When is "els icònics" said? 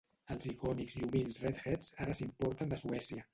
0.35-0.95